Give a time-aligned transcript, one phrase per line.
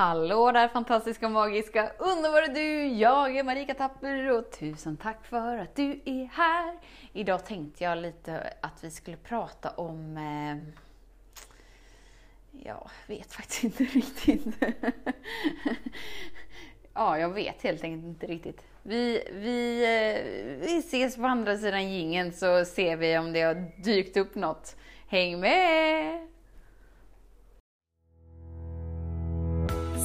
[0.00, 2.86] Hallå där fantastiska, magiska, underbara du!
[2.86, 6.78] Jag är Marika Tapper och tusen tack för att du är här!
[7.12, 10.16] Idag tänkte jag lite att vi skulle prata om...
[10.16, 10.56] Eh,
[12.64, 14.46] jag vet faktiskt inte riktigt.
[16.94, 18.64] ja, jag vet helt enkelt inte riktigt.
[18.82, 23.82] Vi, vi, eh, vi ses på andra sidan gingen så ser vi om det har
[23.84, 24.76] dykt upp något.
[25.08, 26.29] Häng med!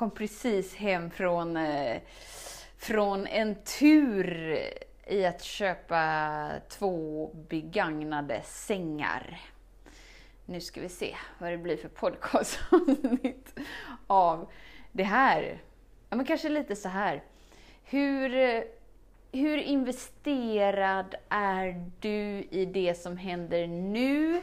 [0.00, 2.00] Kom precis hem från, eh,
[2.78, 4.58] från en tur
[5.06, 9.40] i att köpa två begagnade sängar.
[10.46, 13.58] Nu ska vi se vad det blir för podcastavsnitt
[14.06, 14.50] av
[14.92, 15.58] det här.
[16.10, 17.22] Ja, men kanske lite så här.
[17.84, 18.30] Hur,
[19.32, 24.40] hur investerad är du i det som händer nu?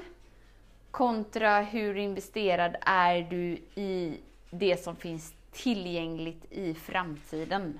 [0.92, 4.18] Kontra hur investerad är du i
[4.50, 7.80] det som finns tillgängligt i framtiden.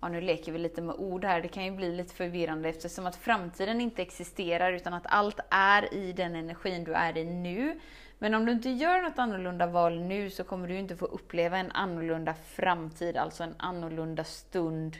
[0.00, 1.42] Ja, nu leker vi lite med ord här.
[1.42, 5.94] Det kan ju bli lite förvirrande eftersom att framtiden inte existerar utan att allt är
[5.94, 7.80] i den energin du är i nu.
[8.18, 11.58] Men om du inte gör något annorlunda val nu så kommer du inte få uppleva
[11.58, 14.96] en annorlunda framtid, alltså en annorlunda stund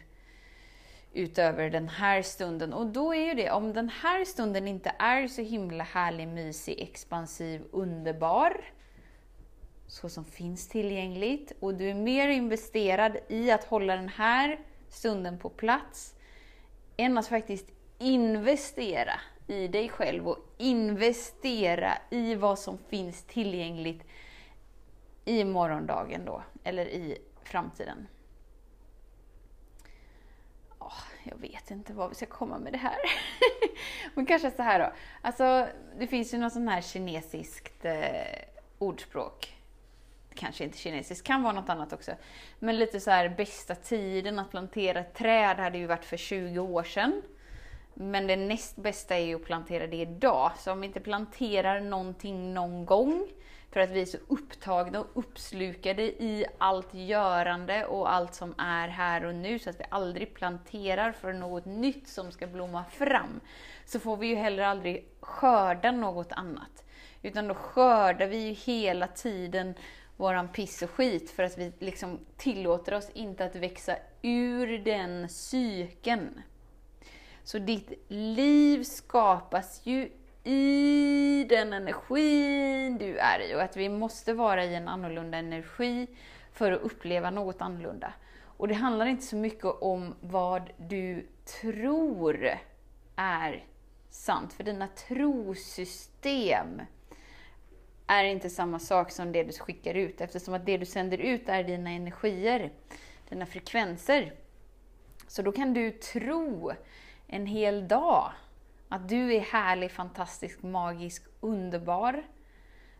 [1.12, 2.72] utöver den här stunden.
[2.72, 6.80] Och då är ju det, om den här stunden inte är så himla härlig, mysig,
[6.80, 8.64] expansiv, underbar,
[9.89, 15.39] så som finns tillgängligt och du är mer investerad i att hålla den här stunden
[15.39, 16.14] på plats
[16.97, 17.67] än att faktiskt
[17.98, 24.05] investera i dig själv och investera i vad som finns tillgängligt
[25.24, 28.08] i morgondagen då, eller i framtiden.
[30.79, 32.96] Oh, jag vet inte vad vi ska komma med det här.
[34.14, 34.92] Men kanske så här då.
[35.23, 35.68] Alltså,
[35.98, 38.39] det finns ju något sånt här kinesiskt eh,
[38.79, 39.58] ordspråk
[40.38, 42.12] kanske inte kinesiskt, kan vara något annat också.
[42.58, 46.58] Men lite så här, bästa tiden att plantera ett träd hade ju varit för 20
[46.58, 47.22] år sedan.
[47.94, 50.52] Men det näst bästa är ju att plantera det idag.
[50.58, 53.28] Så om vi inte planterar någonting någon gång,
[53.70, 58.88] för att vi är så upptagna och uppslukade i allt görande och allt som är
[58.88, 63.40] här och nu, så att vi aldrig planterar för något nytt som ska blomma fram,
[63.84, 66.84] så får vi ju heller aldrig skörda något annat.
[67.22, 69.74] Utan då skördar vi ju hela tiden
[70.18, 75.29] våran piss och skit för att vi liksom tillåter oss inte att växa ur den
[75.29, 76.42] cykeln.
[77.45, 80.11] Så ditt liv skapas ju
[80.45, 86.06] i den energin du är i och att vi måste vara i en annorlunda energi
[86.52, 88.12] för att uppleva något annorlunda.
[88.42, 91.27] Och det handlar inte så mycket om vad du
[91.62, 92.48] tror
[93.17, 93.64] är
[94.11, 96.83] sant, för dina trosystem
[98.08, 101.48] är inte samma sak som det du skickar ut eftersom att det du sänder ut
[101.48, 102.73] är dina energier,
[103.29, 104.33] dina frekvenser.
[105.27, 106.73] Så då kan du tro
[107.27, 108.33] en hel dag
[108.89, 112.23] att du är härlig, fantastisk, magisk, underbar.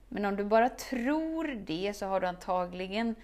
[0.09, 3.15] Men om du bara tror det så har du antagligen,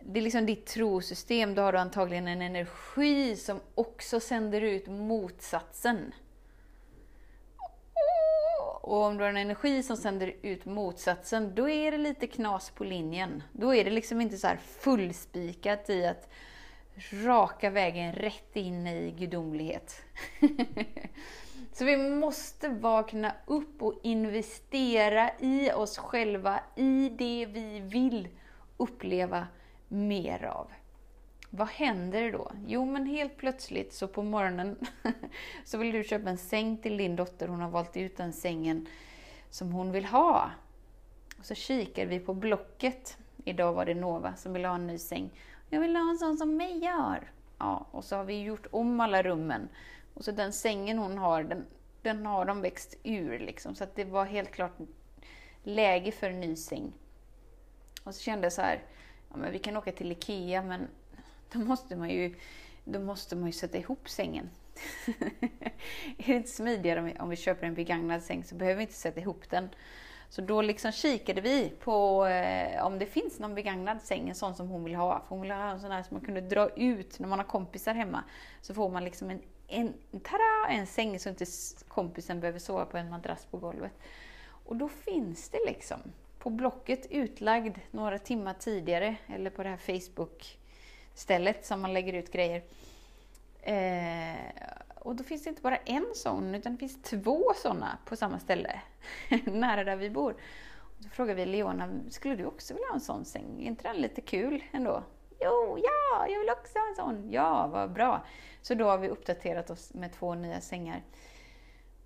[0.00, 4.86] det är liksom ditt trosystem, då har du antagligen en energi som också sänder ut
[4.86, 6.12] motsatsen.
[8.86, 12.70] Och om du har en energi som sänder ut motsatsen, då är det lite knas
[12.70, 13.42] på linjen.
[13.52, 16.28] Då är det liksom inte så här fullspikat i att
[17.24, 20.02] raka vägen rätt in i gudomlighet.
[21.72, 28.28] så vi måste vakna upp och investera i oss själva, i det vi vill
[28.76, 29.46] uppleva
[29.88, 30.70] mer av.
[31.50, 32.52] Vad händer då?
[32.66, 34.76] Jo, men helt plötsligt så på morgonen
[35.64, 37.48] så vill du köpa en säng till din dotter.
[37.48, 38.86] Hon har valt ut den sängen
[39.50, 40.50] som hon vill ha.
[41.38, 43.18] Och så kikar vi på Blocket.
[43.44, 45.30] Idag var det Nova som ville ha en ny säng.
[45.70, 47.30] Jag vill ha en sån som Meja har.
[47.58, 49.68] Ja, och så har vi gjort om alla rummen.
[50.14, 51.66] Och så den sängen hon har, den,
[52.02, 53.74] den har de växt ur liksom.
[53.74, 54.72] Så att det var helt klart
[55.62, 56.92] läge för en ny säng.
[58.04, 58.82] Och så kände jag så här,
[59.30, 60.88] ja men vi kan åka till IKEA men
[61.52, 62.34] då måste man ju,
[62.84, 64.50] då måste man ju sätta ihop sängen.
[66.18, 68.82] är det inte smidigare om vi, om vi köper en begagnad säng så behöver vi
[68.82, 69.68] inte sätta ihop den.
[70.28, 74.54] Så då liksom kikade vi på eh, om det finns någon begagnad säng, en sån
[74.54, 75.20] som hon vill ha.
[75.20, 77.46] För hon vill ha en sån här som man kunde dra ut när man har
[77.46, 78.24] kompisar hemma.
[78.60, 81.44] Så får man liksom en, en, tada, en säng så inte
[81.88, 83.92] kompisen behöver sova på en madrass på golvet.
[84.66, 85.98] Och då finns det liksom
[86.38, 90.58] på Blocket utlagd några timmar tidigare, eller på det här Facebook,
[91.16, 92.62] stället som man lägger ut grejer.
[93.62, 94.36] Eh,
[94.94, 98.38] och då finns det inte bara en sån, utan det finns två såna på samma
[98.38, 98.80] ställe,
[99.44, 100.32] nära där vi bor.
[100.80, 103.62] Och då frågade vi Leona, skulle du också vilja ha en sån säng?
[103.62, 105.02] Är inte den lite kul ändå?
[105.40, 107.30] Jo, ja, jag vill också ha en sån!
[107.30, 108.24] Ja, vad bra!
[108.62, 111.02] Så då har vi uppdaterat oss med två nya sängar.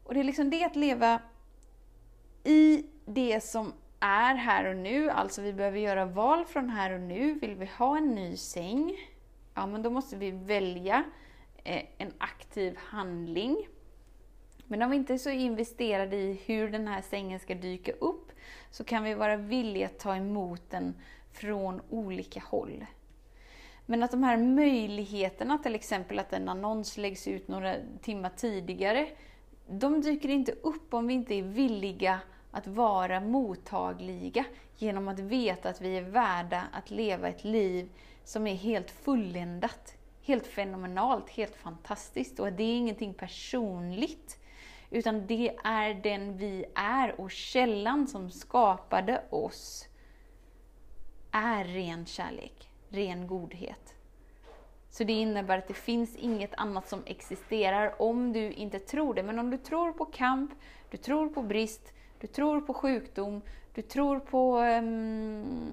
[0.04, 1.22] Och det är liksom det att leva
[2.44, 7.00] i det som är här och nu, alltså vi behöver göra val från här och
[7.00, 7.34] nu.
[7.34, 8.96] Vill vi ha en ny säng?
[9.54, 11.04] Ja, men då måste vi välja
[11.64, 13.68] eh, en aktiv handling.
[14.66, 18.32] Men om vi inte är så investerade i hur den här sängen ska dyka upp,
[18.70, 20.94] så kan vi vara villiga att ta emot den
[21.32, 22.86] från olika håll.
[23.86, 29.08] Men att de här möjligheterna, till exempel att en annons läggs ut några timmar tidigare,
[29.68, 32.20] de dyker inte upp om vi inte är villiga
[32.50, 34.44] att vara mottagliga
[34.76, 37.88] genom att veta att vi är värda att leva ett liv
[38.24, 42.40] som är helt fulländat, helt fenomenalt, helt fantastiskt.
[42.40, 44.38] Och det är ingenting personligt,
[44.90, 49.86] utan det är den vi är och källan som skapade oss
[51.30, 53.94] är ren kärlek, ren godhet.
[54.90, 59.22] Så det innebär att det finns inget annat som existerar om du inte tror det.
[59.22, 60.50] Men om du tror på kamp,
[60.90, 63.42] du tror på brist, du tror på sjukdom,
[63.74, 65.72] du tror på um,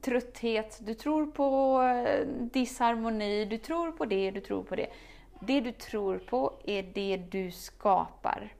[0.00, 4.86] trötthet, du tror på uh, disharmoni, du tror på det, du tror på det.
[5.40, 8.52] Det du tror på är det du skapar.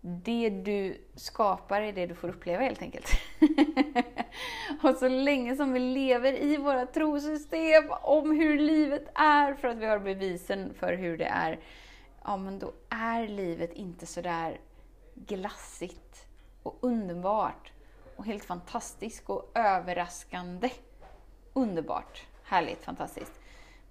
[0.00, 3.10] Det du skapar är det du får uppleva helt enkelt.
[4.82, 9.76] och så länge som vi lever i våra trosystem om hur livet är, för att
[9.76, 11.58] vi har bevisen för hur det är,
[12.24, 14.58] ja men då är livet inte sådär
[15.26, 16.26] glassigt
[16.62, 17.72] och underbart
[18.16, 20.70] och helt fantastiskt och överraskande.
[21.52, 23.32] Underbart, härligt, fantastiskt.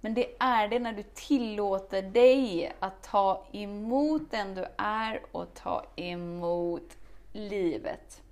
[0.00, 5.54] Men det är det när du tillåter dig att ta emot den du är och
[5.54, 6.96] ta emot
[7.32, 8.22] livet.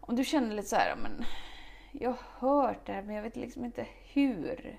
[0.00, 1.24] Om du känner lite så här, men
[1.92, 4.78] jag har hört det här men jag vet liksom inte hur.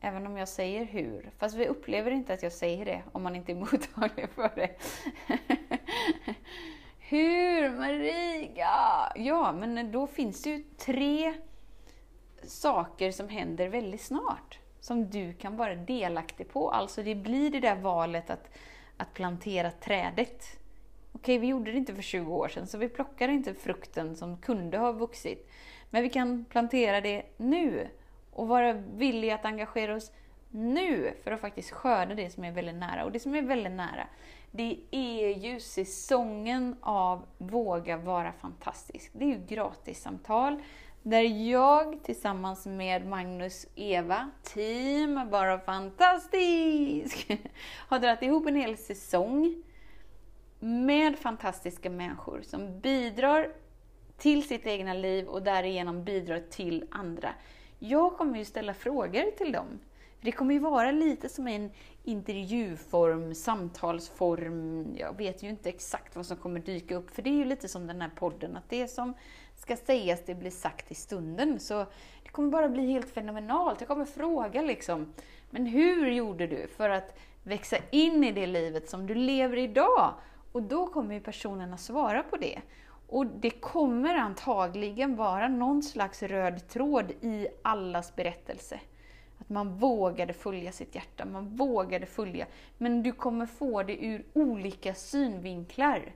[0.00, 1.30] Även om jag säger hur.
[1.38, 4.70] Fast vi upplever inte att jag säger det om man inte är mottaglig för det.
[6.98, 9.12] hur Maria?
[9.16, 11.34] Ja, men då finns det ju tre
[12.42, 14.58] saker som händer väldigt snart.
[14.80, 16.70] Som du kan vara delaktig på.
[16.70, 18.48] Alltså det blir det där valet att,
[18.96, 20.44] att plantera trädet.
[21.12, 24.36] Okej, vi gjorde det inte för 20 år sedan, så vi plockar inte frukten som
[24.36, 25.50] kunde ha vuxit.
[25.90, 27.88] Men vi kan plantera det nu
[28.30, 30.12] och vara villiga att engagera oss
[30.50, 33.04] nu för att faktiskt skörda det som är väldigt nära.
[33.04, 34.06] Och det som är väldigt nära,
[34.50, 39.10] det är ju säsongen av Våga vara fantastisk.
[39.12, 40.62] Det är ju gratissamtal
[41.02, 47.30] där jag tillsammans med Magnus Eva, team Bara Fantastisk,
[47.88, 49.62] har dragit ihop en hel säsong
[50.60, 53.52] med fantastiska människor som bidrar
[54.18, 57.34] till sitt egna liv och därigenom bidrar till andra.
[57.78, 59.78] Jag kommer ju ställa frågor till dem.
[60.20, 61.70] Det kommer ju vara lite som en
[62.04, 64.86] intervjuform, samtalsform.
[64.96, 67.68] Jag vet ju inte exakt vad som kommer dyka upp, för det är ju lite
[67.68, 69.14] som den här podden, att det som
[69.56, 71.60] ska sägas, det blir sagt i stunden.
[71.60, 71.86] Så
[72.22, 73.80] det kommer bara bli helt fenomenalt.
[73.80, 75.12] Jag kommer fråga liksom,
[75.50, 80.14] men hur gjorde du för att växa in i det livet som du lever idag?
[80.52, 82.60] Och då kommer ju personerna svara på det.
[83.08, 88.80] Och det kommer antagligen vara någon slags röd tråd i allas berättelse.
[89.38, 92.46] Att man vågade följa sitt hjärta, man vågade följa.
[92.78, 96.12] Men du kommer få det ur olika synvinklar.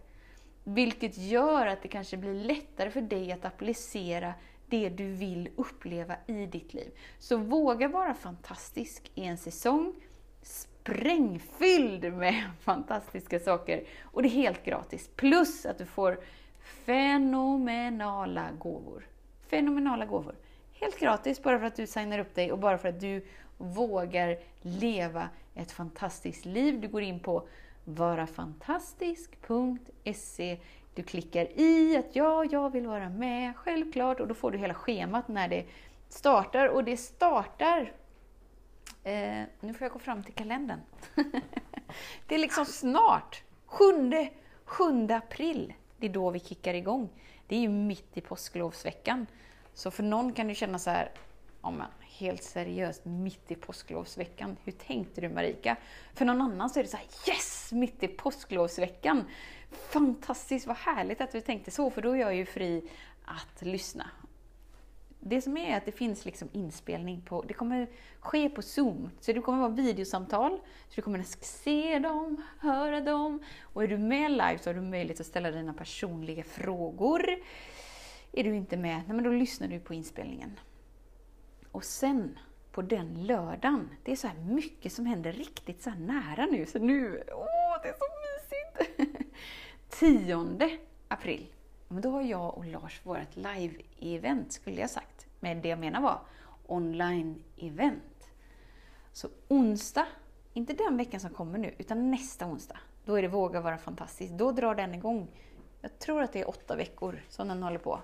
[0.65, 4.35] Vilket gör att det kanske blir lättare för dig att applicera
[4.67, 6.91] det du vill uppleva i ditt liv.
[7.19, 9.95] Så våga vara fantastisk i en säsong
[10.43, 13.85] sprängfylld med fantastiska saker.
[14.03, 15.11] Och det är helt gratis.
[15.17, 16.21] Plus att du får
[16.63, 19.07] fenomenala gåvor.
[19.49, 20.35] Fenomenala gåvor.
[20.83, 23.25] Helt gratis bara för att du signar upp dig och bara för att du
[23.57, 26.81] vågar leva ett fantastiskt liv.
[26.81, 27.49] Du går in på
[27.85, 30.59] varafantastisk.se
[30.95, 34.75] Du klickar i att ja, jag vill vara med, självklart, och då får du hela
[34.75, 35.65] schemat när det
[36.09, 36.67] startar.
[36.67, 37.93] Och det startar...
[39.05, 40.81] Eh, nu får jag gå fram till kalendern.
[42.27, 43.85] det är liksom snart, 7,
[44.65, 47.09] 7 april Det är då vi kickar igång.
[47.47, 49.27] Det är ju mitt i påsklovsveckan.
[49.75, 51.11] Så för någon kan det kännas så här,
[51.63, 54.57] ja men helt seriöst, mitt i påsklovsveckan.
[54.65, 55.77] Hur tänkte du Marika?
[56.15, 57.73] För någon annan så är det så här, yes!
[57.73, 59.25] Mitt i påsklovsveckan!
[59.71, 62.91] Fantastiskt, vad härligt att du tänkte så, för då är jag ju fri
[63.25, 64.11] att lyssna.
[65.25, 67.89] Det som är att det finns liksom inspelning på, det kommer
[68.21, 69.11] ske på Zoom.
[69.21, 73.43] Så det kommer vara videosamtal, så du kommer se dem, höra dem.
[73.63, 77.37] Och är du med live så har du möjlighet att ställa dina personliga frågor.
[78.33, 80.61] Är du inte med, nej men då lyssnar du på inspelningen.
[81.73, 82.39] Och sen
[82.73, 86.79] på den lördagen, det är så här mycket som händer riktigt så nära nu, så
[86.79, 89.33] nu, åh, det är så mysigt!
[89.91, 91.47] 10 april,
[91.89, 95.27] men då har jag och Lars vårt live-event, skulle jag sagt.
[95.41, 96.21] Men det jag menar var
[96.67, 98.31] online-event.
[99.13, 100.07] Så onsdag,
[100.53, 104.33] inte den veckan som kommer nu, utan nästa onsdag, då är det Våga vara fantastisk.
[104.33, 105.29] Då drar den igång.
[105.81, 108.01] Jag tror att det är åtta veckor som den håller på.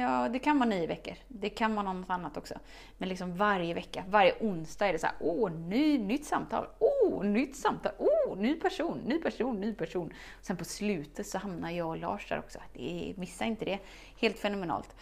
[0.00, 1.14] Ja, det kan vara nio veckor.
[1.28, 2.54] Det kan vara något annat också.
[2.98, 7.24] Men liksom varje vecka, varje onsdag är det så här, åh, ny, nytt samtal, åh,
[7.24, 10.12] nytt samtal, åh, ny person, ny person, ny person.
[10.40, 12.58] Sen på slutet så hamnar jag och Lars där också.
[12.72, 13.78] Det är, missa inte det.
[14.20, 14.96] Helt fenomenalt.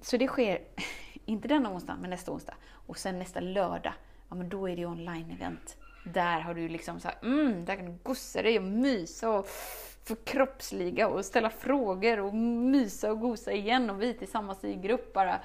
[0.00, 0.58] Så det sker,
[1.24, 2.54] inte denna onsdag, men nästa onsdag.
[2.86, 3.92] Och sen nästa lördag,
[4.28, 5.76] ja men då är det online-event.
[6.04, 9.48] Där har du liksom så här, mm, där kan du gossa dig och mysa och
[10.04, 15.40] förkroppsliga och ställa frågor och mysa och gosa igen och vi tillsammans i grupp bara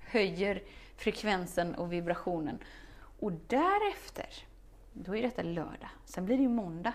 [0.00, 0.62] höjer
[0.96, 2.58] frekvensen och vibrationen.
[3.20, 4.28] Och därefter,
[4.92, 6.92] då är detta lördag, sen blir det ju måndag.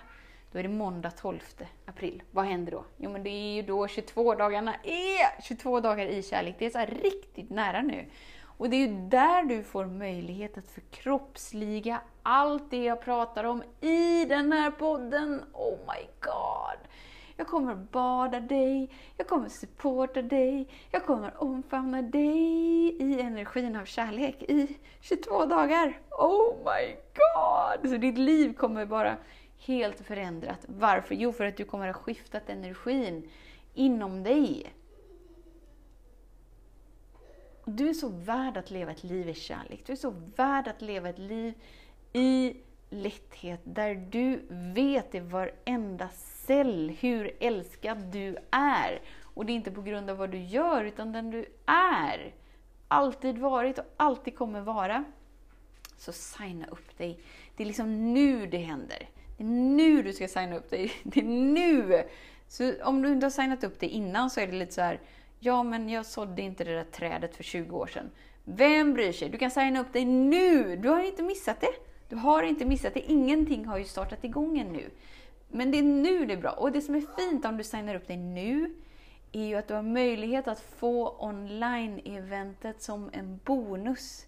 [0.52, 1.40] Då är det måndag 12
[1.86, 2.24] april.
[2.32, 2.86] Vad händer då?
[2.98, 6.56] Jo men det är ju då 22 dagarna är 22 dagar i kärlek.
[6.60, 8.06] Det är så riktigt nära nu.
[8.62, 13.64] Och det är ju där du får möjlighet att förkroppsliga allt det jag pratar om
[13.82, 15.44] i den här podden.
[15.54, 16.88] Oh my god!
[17.36, 22.38] Jag kommer bada dig, jag kommer supporta dig, jag kommer omfamna dig
[23.00, 26.00] i energin av kärlek i 22 dagar.
[26.10, 27.90] Oh my god!
[27.90, 29.18] Så ditt liv kommer vara
[29.58, 30.66] helt förändrat.
[30.68, 31.16] Varför?
[31.16, 33.30] Jo, för att du kommer ha skiftat energin
[33.74, 34.74] inom dig.
[37.76, 39.84] Du är så värd att leva ett liv i kärlek.
[39.86, 41.54] Du är så värd att leva ett liv
[42.14, 42.56] i
[42.90, 49.02] lätthet, där du vet i varenda cell hur älskad du är.
[49.22, 52.34] Och det är inte på grund av vad du gör, utan den du är.
[52.88, 55.04] Alltid varit och alltid kommer vara.
[55.98, 57.20] Så signa upp dig.
[57.56, 59.10] Det är liksom nu det händer.
[59.38, 60.92] Det är nu du ska signa upp dig.
[61.04, 62.04] Det är nu!
[62.48, 65.00] Så om du inte har signat upp dig innan så är det lite så här,
[65.44, 68.12] ja men jag sådde inte det där trädet för 20 år sedan.
[68.44, 69.30] Vem bryr sig?
[69.30, 70.76] Du kan signa upp dig nu!
[70.76, 71.74] Du har inte missat det.
[72.10, 73.12] Du har inte missat det.
[73.12, 74.90] Ingenting har ju startat igång ännu.
[75.48, 76.52] Men det är nu det är bra.
[76.52, 78.76] Och det som är fint om du signar upp dig nu,
[79.32, 84.26] är ju att du har möjlighet att få online-eventet som en bonus.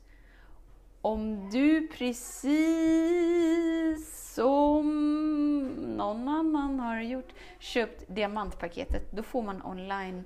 [1.01, 2.53] Om du precis
[4.33, 4.85] som
[5.97, 10.23] någon annan har gjort, köpt diamantpaketet, då får man online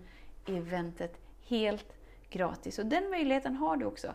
[0.48, 1.94] eventet helt
[2.30, 2.80] gratis.
[2.80, 4.14] Och den möjligheten har du också.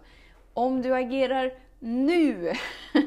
[0.54, 2.52] Om du agerar nu!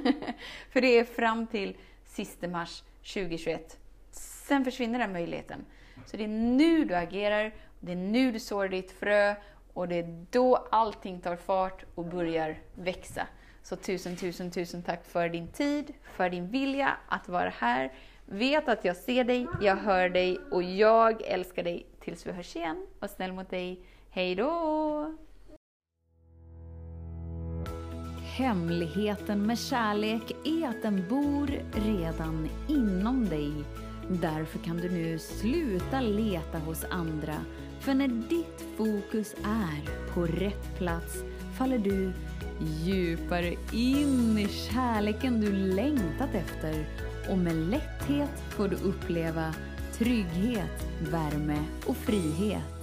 [0.69, 3.77] För det är fram till sista mars 2021.
[4.11, 5.65] Sen försvinner den möjligheten.
[6.05, 9.35] Så det är nu du agerar, det är nu du sår ditt frö
[9.73, 13.27] och det är då allting tar fart och börjar växa.
[13.63, 17.93] Så tusen, tusen, tusen tack för din tid, för din vilja att vara här.
[18.25, 22.55] Vet att jag ser dig, jag hör dig och jag älskar dig tills vi hörs
[22.55, 22.85] igen.
[22.99, 23.79] Var snäll mot dig.
[24.09, 25.13] Hej då!
[28.37, 33.53] Hemligheten med kärlek är att den bor redan inom dig.
[34.09, 37.35] Därför kan du nu sluta leta hos andra.
[37.79, 41.23] För när ditt fokus är på rätt plats
[41.57, 42.13] faller du
[42.83, 46.85] djupare in i kärleken du längtat efter
[47.29, 49.53] och med lätthet får du uppleva
[49.97, 52.74] trygghet, värme och frihet.